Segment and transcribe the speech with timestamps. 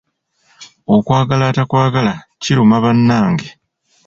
[0.95, 3.49] Okwagala atakwagala kiruma bannange!